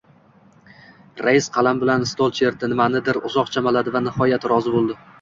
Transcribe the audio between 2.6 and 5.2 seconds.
nimanidir uzoq chamaladi va nihoyat rozi boʻldi.